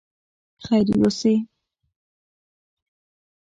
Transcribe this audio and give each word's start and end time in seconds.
خیر 0.65 0.87
اوسې. 0.99 1.33